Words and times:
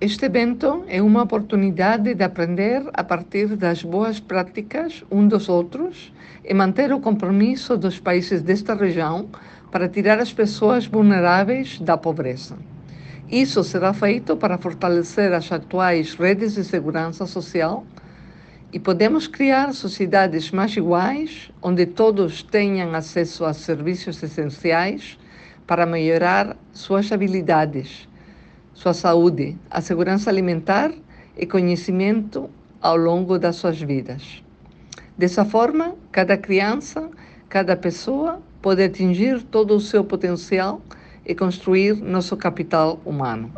Este 0.00 0.24
evento 0.24 0.82
é 0.88 1.02
uma 1.02 1.24
oportunidade 1.24 2.14
de 2.14 2.24
aprender 2.24 2.82
a 2.94 3.04
partir 3.04 3.54
das 3.54 3.82
boas 3.82 4.18
práticas 4.18 5.04
um 5.10 5.28
dos 5.28 5.46
outros 5.46 6.10
e 6.42 6.54
manter 6.54 6.90
o 6.90 7.00
compromisso 7.00 7.76
dos 7.76 8.00
países 8.00 8.40
desta 8.40 8.74
região 8.74 9.28
para 9.70 9.90
tirar 9.90 10.18
as 10.18 10.32
pessoas 10.32 10.86
vulneráveis 10.86 11.78
da 11.80 11.98
pobreza. 11.98 12.56
Isso 13.30 13.62
será 13.62 13.92
feito 13.92 14.38
para 14.38 14.56
fortalecer 14.56 15.34
as 15.34 15.52
atuais 15.52 16.14
redes 16.14 16.54
de 16.54 16.64
segurança 16.64 17.26
social 17.26 17.84
e 18.72 18.78
podemos 18.78 19.26
criar 19.26 19.74
sociedades 19.74 20.50
mais 20.50 20.74
iguais, 20.74 21.50
onde 21.60 21.84
todos 21.84 22.42
tenham 22.42 22.94
acesso 22.94 23.44
a 23.44 23.52
serviços 23.52 24.22
essenciais 24.22 25.18
para 25.66 25.84
melhorar 25.84 26.56
suas 26.72 27.12
habilidades, 27.12 28.08
sua 28.80 28.94
saúde, 28.94 29.58
a 29.70 29.82
segurança 29.82 30.30
alimentar 30.30 30.90
e 31.36 31.44
conhecimento 31.44 32.48
ao 32.80 32.96
longo 32.96 33.38
das 33.38 33.56
suas 33.56 33.78
vidas. 33.78 34.42
Dessa 35.18 35.44
forma, 35.44 35.94
cada 36.10 36.34
criança, 36.38 37.10
cada 37.46 37.76
pessoa 37.76 38.40
pode 38.62 38.82
atingir 38.82 39.42
todo 39.42 39.76
o 39.76 39.80
seu 39.80 40.02
potencial 40.02 40.80
e 41.26 41.34
construir 41.34 41.94
nosso 41.96 42.38
capital 42.38 42.98
humano. 43.04 43.52